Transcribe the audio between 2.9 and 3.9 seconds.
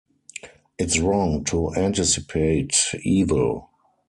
evil.